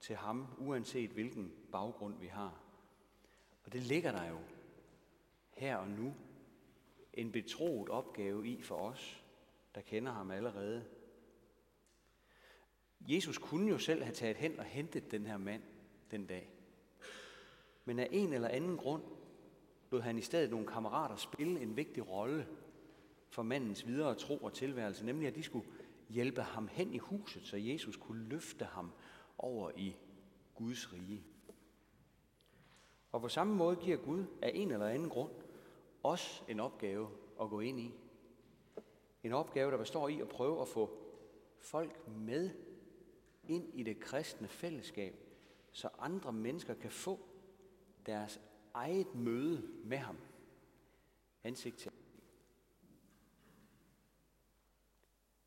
til 0.00 0.16
ham, 0.16 0.46
uanset 0.58 1.10
hvilken 1.10 1.52
baggrund 1.72 2.18
vi 2.18 2.26
har. 2.26 2.60
Og 3.64 3.72
det 3.72 3.80
ligger 3.80 4.12
der 4.12 4.28
jo 4.28 4.38
her 5.50 5.76
og 5.76 5.88
nu 5.88 6.14
en 7.12 7.32
betroet 7.32 7.88
opgave 7.88 8.48
i 8.48 8.62
for 8.62 8.76
os, 8.76 9.24
der 9.74 9.80
kender 9.80 10.12
ham 10.12 10.30
allerede. 10.30 10.84
Jesus 13.00 13.38
kunne 13.38 13.70
jo 13.70 13.78
selv 13.78 14.02
have 14.02 14.14
taget 14.14 14.36
hen 14.36 14.58
og 14.58 14.64
hentet 14.64 15.10
den 15.10 15.26
her 15.26 15.36
mand 15.36 15.62
den 16.10 16.26
dag. 16.26 16.50
Men 17.84 17.98
af 17.98 18.08
en 18.10 18.32
eller 18.32 18.48
anden 18.48 18.76
grund 18.76 19.02
lod 19.92 20.00
han 20.00 20.18
i 20.18 20.22
stedet 20.22 20.50
nogle 20.50 20.66
kammerater 20.66 21.16
spille 21.16 21.60
en 21.60 21.76
vigtig 21.76 22.08
rolle 22.08 22.46
for 23.28 23.42
mandens 23.42 23.86
videre 23.86 24.14
tro 24.14 24.36
og 24.36 24.52
tilværelse, 24.52 25.06
nemlig 25.06 25.28
at 25.28 25.34
de 25.34 25.42
skulle 25.42 25.66
hjælpe 26.08 26.42
ham 26.42 26.68
hen 26.68 26.94
i 26.94 26.98
huset, 26.98 27.42
så 27.46 27.56
Jesus 27.56 27.96
kunne 27.96 28.28
løfte 28.28 28.64
ham 28.64 28.92
over 29.38 29.70
i 29.76 29.96
Guds 30.54 30.92
rige. 30.92 31.24
Og 33.12 33.20
på 33.20 33.28
samme 33.28 33.54
måde 33.54 33.76
giver 33.76 33.96
Gud 33.96 34.24
af 34.42 34.50
en 34.54 34.70
eller 34.70 34.86
anden 34.86 35.08
grund 35.08 35.32
os 36.02 36.44
en 36.48 36.60
opgave 36.60 37.08
at 37.40 37.50
gå 37.50 37.60
ind 37.60 37.80
i. 37.80 37.94
En 39.22 39.32
opgave, 39.32 39.70
der 39.70 39.78
består 39.78 40.08
i 40.08 40.20
at 40.20 40.28
prøve 40.28 40.60
at 40.60 40.68
få 40.68 40.98
folk 41.58 42.08
med 42.08 42.50
ind 43.48 43.74
i 43.74 43.82
det 43.82 44.00
kristne 44.00 44.48
fællesskab, 44.48 45.14
så 45.72 45.88
andre 45.98 46.32
mennesker 46.32 46.74
kan 46.74 46.90
få 46.90 47.20
deres 48.06 48.40
eget 48.74 49.14
møde 49.14 49.62
med 49.84 49.98
ham. 49.98 50.18
Ansigt 51.44 51.76
til 51.76 51.90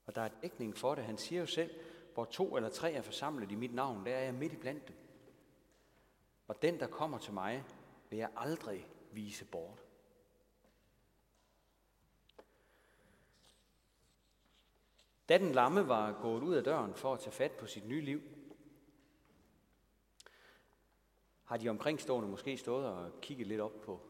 Og 0.06 0.16
der 0.16 0.22
er 0.22 0.30
dækning 0.42 0.78
for 0.78 0.96
det. 0.96 1.04
Han 1.04 1.18
siger 1.18 1.40
jo 1.40 1.48
selv, 1.48 1.72
hvor 2.14 2.26
to 2.26 2.56
eller 2.56 2.70
tre 2.70 2.92
er 2.92 3.02
forsamlet 3.02 3.52
i 3.52 3.56
mit 3.56 3.74
navn, 3.74 4.06
der 4.06 4.16
er 4.16 4.24
jeg 4.24 4.34
midt 4.34 4.54
i 4.54 4.56
blandt 4.56 4.88
dem. 4.88 4.96
Og 6.48 6.62
den, 6.62 6.80
der 6.80 6.88
kommer 6.88 7.18
til 7.18 7.34
mig, 7.34 7.64
vil 8.10 8.20
jeg 8.20 8.30
aldrig 8.36 8.88
vise 9.12 9.46
bort. 9.46 9.84
Da 15.30 15.38
den 15.38 15.52
lamme 15.52 15.88
var 15.88 16.22
gået 16.22 16.44
ud 16.44 16.56
af 16.56 16.64
døren 16.64 16.94
for 16.94 17.14
at 17.14 17.20
tage 17.20 17.32
fat 17.32 17.52
på 17.52 17.68
sit 17.68 17.88
nye 17.88 18.02
liv, 18.02 18.22
har 21.56 21.60
de 21.60 21.70
omkringstående 21.70 22.30
måske 22.30 22.58
stået 22.58 22.86
og 22.86 23.22
kigget 23.22 23.48
lidt 23.48 23.62
op 23.62 23.82
på, 23.82 24.02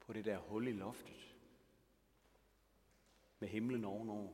på 0.00 0.12
det 0.12 0.24
der 0.24 0.38
hul 0.38 0.68
i 0.68 0.72
loftet 0.72 1.36
med 3.38 3.48
himlen 3.48 3.84
ovenover. 3.84 4.32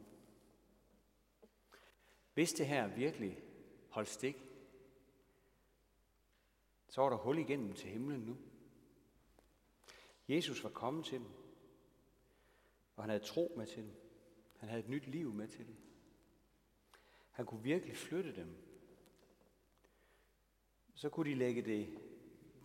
Hvis 2.35 2.52
det 2.52 2.66
her 2.66 2.94
virkelig 2.94 3.42
holdt 3.88 4.09
stik, 4.09 4.37
så 6.88 7.00
var 7.00 7.11
der 7.11 7.16
hul 7.16 7.38
igennem 7.38 7.73
til 7.73 7.90
himlen 7.90 8.21
nu. 8.21 8.37
Jesus 10.28 10.64
var 10.64 10.71
kommet 10.71 11.04
til 11.04 11.18
dem, 11.18 11.28
og 12.97 13.02
han 13.02 13.11
havde 13.11 13.25
tro 13.25 13.54
med 13.56 13.66
til 13.66 13.83
dem. 13.83 13.94
Han 14.56 14.68
havde 14.68 14.83
et 14.83 14.88
nyt 14.88 15.06
liv 15.06 15.33
med 15.33 15.49
til 15.49 15.66
dem. 15.66 15.76
Han 17.30 17.47
kunne 17.47 17.62
virkelig 17.62 17.97
flytte 17.97 18.37
dem. 18.37 18.63
Så 20.95 21.09
kunne 21.09 21.31
de 21.31 21.35
lægge 21.35 21.63
det 21.63 21.89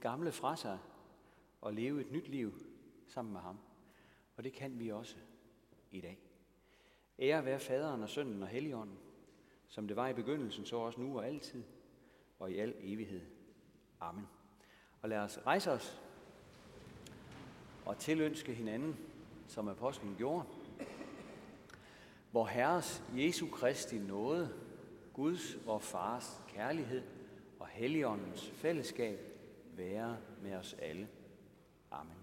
gamle 0.01 0.31
fra 0.31 0.55
sig 0.55 0.79
og 1.61 1.73
leve 1.73 2.01
et 2.01 2.11
nyt 2.11 2.27
liv 2.27 2.53
sammen 3.07 3.33
med 3.33 3.41
ham. 3.41 3.57
Og 4.37 4.43
det 4.43 4.53
kan 4.53 4.79
vi 4.79 4.91
også 4.91 5.15
i 5.91 6.01
dag. 6.01 6.19
Ære 7.19 7.45
være 7.45 7.59
faderen 7.59 8.03
og 8.03 8.09
sønnen 8.09 8.43
og 8.43 8.47
helligånden, 8.47 8.97
som 9.67 9.87
det 9.87 9.95
var 9.95 10.07
i 10.07 10.13
begyndelsen, 10.13 10.65
så 10.65 10.77
også 10.77 11.01
nu 11.01 11.17
og 11.17 11.27
altid, 11.27 11.63
og 12.39 12.51
i 12.51 12.59
al 12.59 12.75
evighed. 12.79 13.21
Amen. 13.99 14.27
Og 15.01 15.09
lad 15.09 15.17
os 15.17 15.39
rejse 15.45 15.71
os 15.71 16.01
og 17.85 17.97
tilønske 17.97 18.53
hinanden, 18.53 18.97
som 19.47 19.67
apostlen 19.67 20.15
gjorde. 20.17 20.45
Hvor 22.31 22.45
Herres 22.45 23.03
Jesu 23.15 23.47
Kristi 23.47 23.97
nåde, 23.97 24.53
Guds 25.13 25.57
og 25.67 25.81
Fars 25.81 26.41
kærlighed 26.47 27.03
og 27.59 27.67
Helligåndens 27.67 28.49
fællesskab 28.49 29.19
være 29.71 30.17
med 30.41 30.55
os 30.55 30.75
alle. 30.79 31.07
Amen. 31.91 32.18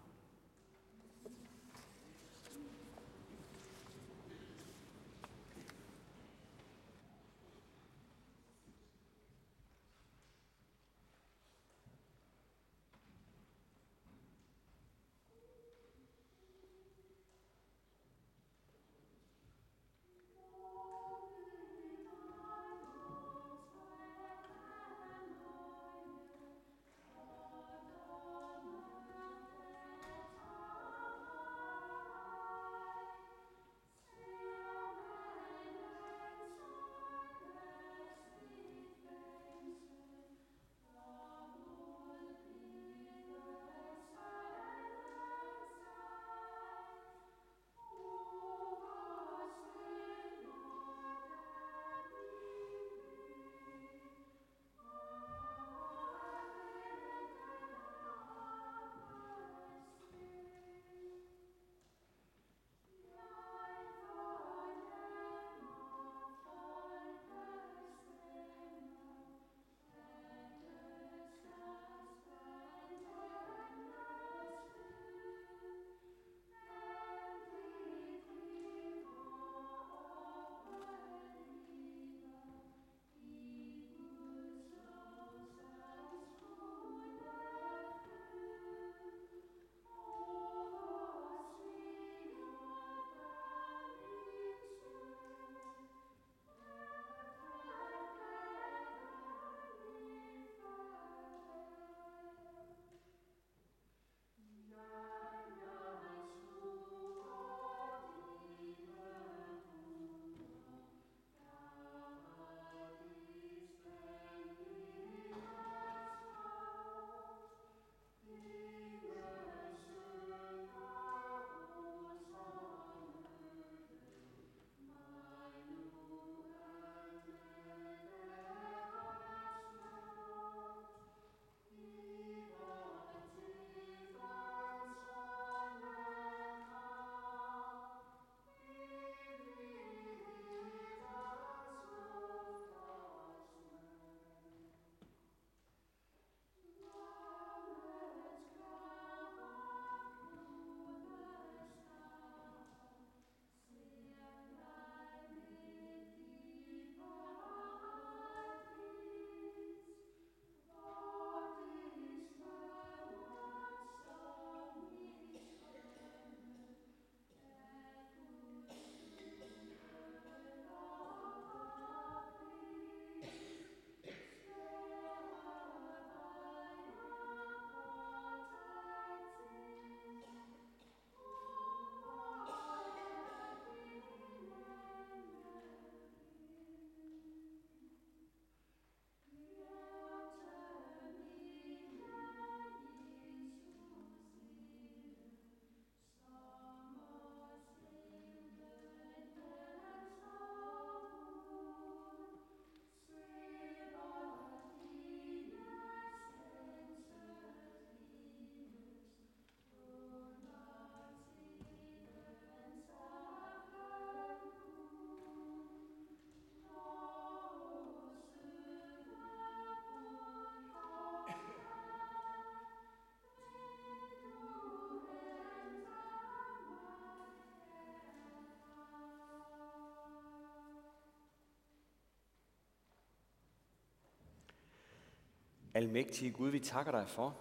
Almægtige 235.77 236.31
Gud, 236.31 236.51
vi 236.51 236.61
takker 236.61 236.93
dig 236.93 237.09
for, 237.09 237.39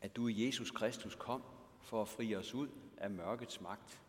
at 0.00 0.16
du 0.16 0.28
i 0.28 0.46
Jesus 0.46 0.70
Kristus 0.70 1.14
kom 1.14 1.42
for 1.80 2.02
at 2.02 2.08
fri 2.08 2.36
os 2.36 2.54
ud 2.54 2.68
af 2.96 3.10
mørkets 3.10 3.60
magt. 3.60 4.02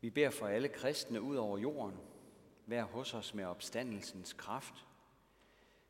Vi 0.00 0.10
beder 0.10 0.30
for 0.30 0.46
alle 0.46 0.68
kristne 0.68 1.22
ud 1.22 1.36
over 1.36 1.58
jorden, 1.58 1.98
vær 2.66 2.84
hos 2.84 3.14
os 3.14 3.34
med 3.34 3.44
opstandelsens 3.44 4.32
kraft. 4.32 4.86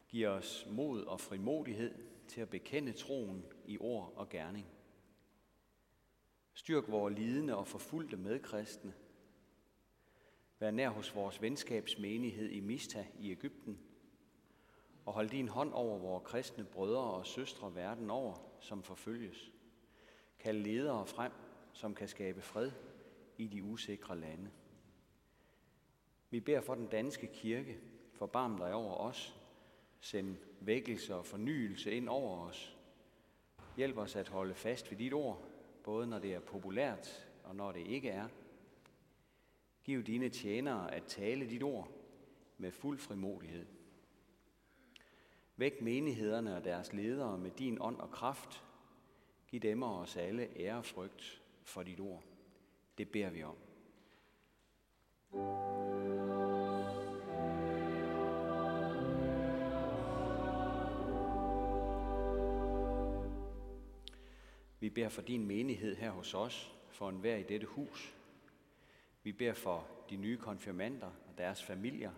Giv 0.09 0.29
os 0.29 0.67
mod 0.71 1.05
og 1.05 1.21
frimodighed 1.21 1.95
til 2.29 2.41
at 2.41 2.49
bekende 2.49 2.93
troen 2.93 3.45
i 3.67 3.79
ord 3.79 4.13
og 4.17 4.29
gerning. 4.29 4.67
Styrk 6.55 6.89
vores 6.89 7.19
lidende 7.19 7.57
og 7.57 7.67
forfulgte 7.67 8.17
medkristne. 8.17 8.95
Vær 10.59 10.71
nær 10.71 10.89
hos 10.89 11.15
vores 11.15 11.43
venskabsmenighed 11.43 12.51
i 12.51 12.61
Mista 12.61 13.07
i 13.19 13.31
Ægypten– 13.31 13.79
og 15.05 15.13
hold 15.13 15.29
din 15.29 15.49
hånd 15.49 15.73
over 15.73 15.99
vores 15.99 16.25
kristne 16.25 16.65
brødre 16.65 17.03
og 17.03 17.27
søstre 17.27 17.75
verden 17.75 18.11
over, 18.11 18.35
som 18.61 18.83
forfølges. 18.83 19.53
Kald 20.39 20.59
ledere 20.59 21.07
frem, 21.07 21.33
som 21.73 21.95
kan 21.95 22.09
skabe 22.09 22.43
fred 22.43 22.71
i 23.39 23.47
de 23.47 23.63
usikre 23.63 24.19
lande. 24.19 24.51
Vi 26.31 26.41
beder 26.41 26.61
for 26.61 26.75
den 26.75 26.87
danske 26.87 27.27
kirke, 27.27 27.79
forbarm 28.13 28.57
dig 28.57 28.75
over 28.75 28.95
os, 28.95 29.37
send 30.01 30.37
vækkelse 30.61 31.15
og 31.15 31.27
fornyelse 31.27 31.93
ind 31.93 32.09
over 32.09 32.47
os. 32.47 32.77
Hjælp 33.77 33.97
os 33.97 34.17
at 34.17 34.29
holde 34.29 34.55
fast 34.55 34.91
ved 34.91 34.99
dit 34.99 35.13
ord, 35.13 35.43
både 35.85 36.07
når 36.07 36.19
det 36.19 36.35
er 36.35 36.41
populært 36.41 37.29
og 37.45 37.57
når 37.57 37.73
det 37.73 37.87
ikke 37.87 38.09
er. 38.09 38.29
Giv 39.85 40.03
dine 40.03 40.29
tjenere 40.29 40.95
at 40.95 41.05
tale 41.05 41.51
dit 41.51 41.63
ord 41.63 41.89
med 42.59 42.73
fuld 42.73 42.99
frimodighed. 42.99 43.67
Væk 45.57 45.83
menighederne 45.83 46.57
og 46.57 46.65
deres 46.65 46.93
ledere 46.93 47.39
med 47.39 47.51
din 47.51 47.79
ånd 47.81 47.97
og 47.97 48.11
kraft. 48.11 48.65
Giv 49.49 49.61
dem 49.61 49.83
og 49.83 49.99
os 49.99 50.17
alle 50.17 50.49
ære 50.57 50.77
og 50.77 50.85
frygt 50.85 51.43
for 51.63 51.83
dit 51.83 52.01
ord. 52.01 52.23
Det 52.99 53.09
beder 53.09 53.31
vi 53.31 53.43
om. 53.43 53.57
Vi 64.81 64.91
beder 64.91 65.09
for 65.09 65.23
din 65.23 65.47
menighed 65.47 65.97
her 65.97 66.11
hos 66.11 66.35
os, 66.35 66.75
for 66.89 67.09
enhver 67.09 67.37
i 67.37 67.43
dette 67.43 67.67
hus. 67.67 68.15
Vi 69.23 69.33
beder 69.33 69.55
for 69.55 69.89
de 70.11 70.17
nye 70.17 70.37
konfirmander 70.37 71.07
og 71.07 71.39
deres 71.39 71.63
familier, 71.63 72.13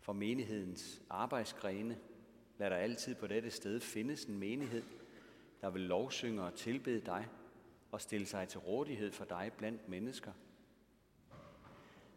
for 0.00 0.12
menighedens 0.12 1.02
arbejdsgrene. 1.10 1.98
Lad 2.58 2.70
der 2.70 2.76
altid 2.76 3.14
på 3.14 3.26
dette 3.26 3.50
sted 3.50 3.80
findes 3.80 4.24
en 4.24 4.38
menighed, 4.38 4.82
der 5.60 5.70
vil 5.70 5.82
lovsynge 5.82 6.42
og 6.42 6.54
tilbede 6.54 7.00
dig 7.00 7.28
og 7.90 8.00
stille 8.00 8.26
sig 8.26 8.48
til 8.48 8.60
rådighed 8.60 9.12
for 9.12 9.24
dig 9.24 9.52
blandt 9.58 9.88
mennesker. 9.88 10.32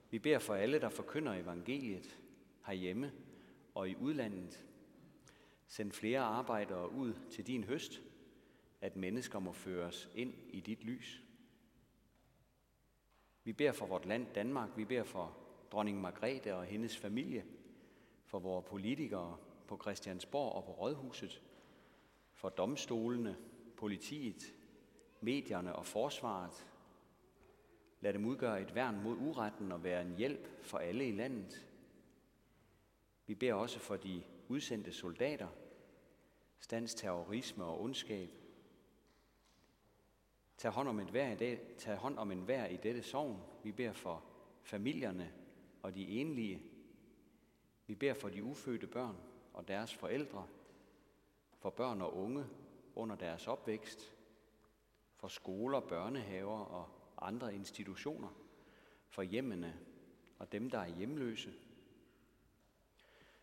Vi 0.09 0.19
beder 0.19 0.39
for 0.39 0.53
alle, 0.53 0.79
der 0.79 0.89
forkynder 0.89 1.33
evangeliet 1.33 2.19
herhjemme 2.65 3.11
og 3.75 3.89
i 3.89 3.95
udlandet. 3.95 4.65
Send 5.67 5.91
flere 5.91 6.19
arbejdere 6.19 6.91
ud 6.91 7.13
til 7.31 7.47
din 7.47 7.63
høst, 7.63 8.01
at 8.81 8.95
mennesker 8.95 9.39
må 9.39 9.51
føres 9.51 10.09
ind 10.15 10.33
i 10.49 10.59
dit 10.59 10.83
lys. 10.83 11.23
Vi 13.43 13.53
beder 13.53 13.71
for 13.71 13.85
vort 13.85 14.05
land 14.05 14.27
Danmark, 14.35 14.69
vi 14.77 14.85
beder 14.85 15.03
for 15.03 15.37
dronning 15.71 16.01
Margrethe 16.01 16.55
og 16.55 16.65
hendes 16.65 16.97
familie, 16.97 17.45
for 18.25 18.39
vores 18.39 18.65
politikere 18.69 19.37
på 19.67 19.77
Christiansborg 19.81 20.51
og 20.53 20.63
på 20.63 20.71
Rådhuset, 20.71 21.41
for 22.33 22.49
domstolene, 22.49 23.37
politiet, 23.77 24.53
medierne 25.21 25.75
og 25.75 25.85
forsvaret. 25.85 26.67
Lad 28.01 28.13
dem 28.13 28.25
udgøre 28.25 28.61
et 28.61 28.75
værn 28.75 29.03
mod 29.03 29.17
uretten 29.17 29.71
og 29.71 29.83
være 29.83 30.01
en 30.01 30.15
hjælp 30.17 30.63
for 30.63 30.77
alle 30.77 31.07
i 31.07 31.11
landet. 31.11 31.67
Vi 33.27 33.35
beder 33.35 33.53
også 33.53 33.79
for 33.79 33.95
de 33.95 34.23
udsendte 34.47 34.91
soldater, 34.91 35.47
stands 36.59 36.95
terrorisme 36.95 37.63
og 37.63 37.81
ondskab. 37.81 38.29
Tag 40.57 40.71
hånd 40.71 40.87
om 40.87 40.99
en 40.99 41.09
hver 41.09 41.31
i, 41.31 41.35
dag, 41.35 41.59
tag 41.77 41.95
hånd 41.95 42.19
om 42.19 42.31
en 42.31 42.41
hver 42.41 42.65
i 42.67 42.77
dette 42.77 43.01
sovn. 43.01 43.41
Vi 43.63 43.71
beder 43.71 43.93
for 43.93 44.23
familierne 44.63 45.33
og 45.81 45.95
de 45.95 46.07
enlige. 46.07 46.61
Vi 47.87 47.95
beder 47.95 48.13
for 48.13 48.29
de 48.29 48.43
ufødte 48.43 48.87
børn 48.87 49.17
og 49.57 49.67
deres 49.67 49.93
forældre, 49.93 50.47
for 51.59 51.69
børn 51.69 52.01
og 52.01 52.17
unge 52.17 52.45
under 52.95 53.15
deres 53.15 53.47
opvækst, 53.47 54.15
for 55.15 55.27
skoler, 55.27 55.79
børnehaver 55.79 56.59
og 56.59 56.89
andre 57.27 57.55
institutioner, 57.55 58.29
for 59.09 59.21
hjemmene 59.21 59.79
og 60.39 60.51
dem, 60.51 60.69
der 60.69 60.79
er 60.79 60.87
hjemløse. 60.87 61.53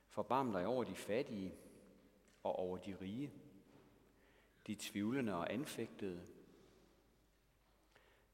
Forbarm 0.09 0.53
dig 0.53 0.67
over 0.67 0.85
de 0.85 0.95
fattige 0.95 1.55
og 2.43 2.57
over 2.57 2.79
de 2.79 2.97
rige, 3.01 3.33
de 4.67 4.75
tvivlende 4.75 5.35
og 5.35 5.53
anfægtede. 5.53 6.27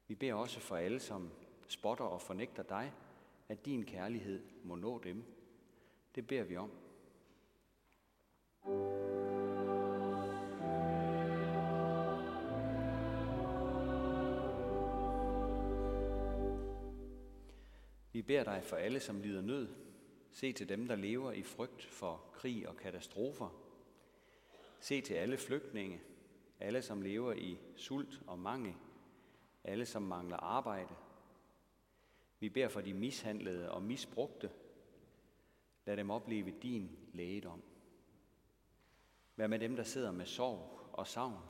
Vi 0.07 0.15
beder 0.15 0.33
også 0.33 0.59
for 0.59 0.75
alle, 0.75 0.99
som 0.99 1.31
spotter 1.67 2.05
og 2.05 2.21
fornægter 2.21 2.63
dig, 2.63 2.93
at 3.49 3.65
din 3.65 3.85
kærlighed 3.85 4.45
må 4.63 4.75
nå 4.75 4.99
dem. 4.99 5.23
Det 6.15 6.27
beder 6.27 6.43
vi 6.43 6.57
om. 6.57 6.71
Vi 18.21 18.21
beder 18.21 18.43
dig 18.43 18.63
for 18.63 18.75
alle, 18.75 18.99
som 18.99 19.21
lider 19.21 19.41
nød. 19.41 19.67
Se 20.31 20.53
til 20.53 20.69
dem, 20.69 20.87
der 20.87 20.95
lever 20.95 21.31
i 21.31 21.43
frygt 21.43 21.85
for 21.85 22.23
krig 22.33 22.69
og 22.69 22.77
katastrofer. 22.77 23.49
Se 24.79 25.01
til 25.01 25.13
alle 25.13 25.37
flygtninge, 25.37 26.01
alle 26.59 26.81
som 26.81 27.01
lever 27.01 27.33
i 27.33 27.57
sult 27.75 28.21
og 28.27 28.39
mangel, 28.39 28.73
alle 29.63 29.85
som 29.85 30.01
mangler 30.01 30.37
arbejde. 30.37 30.95
Vi 32.39 32.49
beder 32.49 32.67
for 32.67 32.81
de 32.81 32.93
mishandlede 32.93 33.71
og 33.71 33.83
misbrugte. 33.83 34.51
Lad 35.85 35.97
dem 35.97 36.09
opleve 36.09 36.53
din 36.61 36.97
lægedom. 37.13 37.61
Vær 39.35 39.47
med 39.47 39.59
dem, 39.59 39.75
der 39.75 39.83
sidder 39.83 40.11
med 40.11 40.25
sorg 40.25 40.89
og 40.93 41.07
savn. 41.07 41.43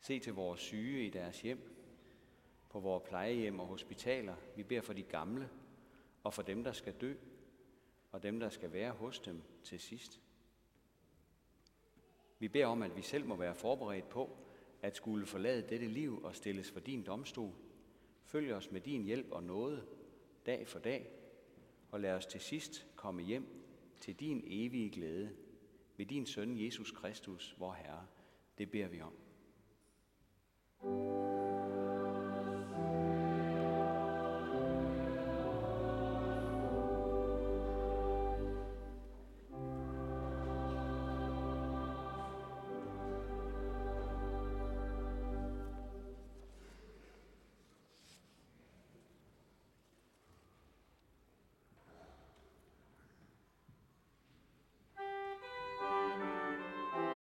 Se 0.00 0.18
til 0.18 0.32
vores 0.32 0.60
syge 0.60 1.06
i 1.06 1.10
deres 1.10 1.40
hjem, 1.40 1.74
på 2.70 2.80
vores 2.80 3.02
plejehjem 3.08 3.60
og 3.60 3.66
hospitaler. 3.66 4.36
Vi 4.56 4.62
beder 4.62 4.80
for 4.80 4.92
de 4.92 5.02
gamle 5.02 5.48
og 6.24 6.34
for 6.34 6.42
dem, 6.42 6.64
der 6.64 6.72
skal 6.72 6.92
dø, 6.92 7.14
og 8.12 8.22
dem, 8.22 8.40
der 8.40 8.48
skal 8.48 8.72
være 8.72 8.92
hos 8.92 9.18
dem 9.18 9.42
til 9.62 9.80
sidst. 9.80 10.20
Vi 12.38 12.48
beder 12.48 12.66
om, 12.66 12.82
at 12.82 12.96
vi 12.96 13.02
selv 13.02 13.26
må 13.26 13.36
være 13.36 13.54
forberedt 13.54 14.08
på 14.08 14.36
at 14.82 14.96
skulle 14.96 15.26
forlade 15.26 15.68
dette 15.68 15.86
liv 15.86 16.22
og 16.22 16.36
stilles 16.36 16.70
for 16.70 16.80
din 16.80 17.02
domstol. 17.02 17.52
Følg 18.24 18.52
os 18.52 18.70
med 18.70 18.80
din 18.80 19.02
hjælp 19.02 19.32
og 19.32 19.42
nåde 19.42 19.86
dag 20.46 20.68
for 20.68 20.78
dag, 20.78 21.10
og 21.90 22.00
lad 22.00 22.12
os 22.12 22.26
til 22.26 22.40
sidst 22.40 22.86
komme 22.96 23.22
hjem 23.22 23.46
til 24.00 24.14
din 24.20 24.42
evige 24.46 24.90
glæde 24.90 25.36
ved 25.96 26.06
din 26.06 26.26
søn 26.26 26.64
Jesus 26.64 26.90
Kristus, 26.90 27.54
vor 27.58 27.72
Herre. 27.72 28.06
Det 28.58 28.70
beder 28.70 28.88
vi 28.88 29.00
om. 29.00 29.12
thank 30.82 31.08
you 31.08 31.13